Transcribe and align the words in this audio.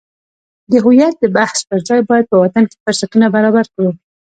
د 0.71 0.73
هویت 0.83 1.15
د 1.19 1.25
بحث 1.37 1.57
پرځای 1.69 2.01
باید 2.09 2.25
په 2.31 2.37
وطن 2.43 2.63
کې 2.69 2.77
فرصتونه 2.83 3.25
برابر 3.35 3.65
کړو. 3.73 3.89